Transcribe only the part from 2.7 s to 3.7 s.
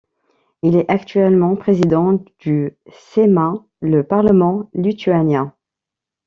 Seimas,